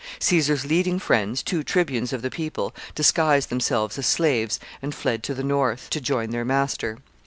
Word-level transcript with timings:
Caesar's 0.17 0.65
leading 0.65 0.97
friends, 0.97 1.43
two 1.43 1.61
tribunes 1.63 2.11
of 2.11 2.23
the 2.23 2.31
people, 2.31 2.73
disguised 2.95 3.49
themselves 3.49 3.99
as 3.99 4.07
slaves, 4.07 4.59
and 4.81 4.95
fled 4.95 5.21
to 5.21 5.35
the 5.35 5.43
north 5.43 5.91
to 5.91 6.01
join 6.01 6.31
their 6.31 6.43
master. 6.43 6.97